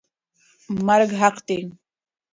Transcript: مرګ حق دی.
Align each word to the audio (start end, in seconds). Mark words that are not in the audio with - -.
مرګ 0.85 1.09
حق 1.21 1.35
دی. 1.47 1.59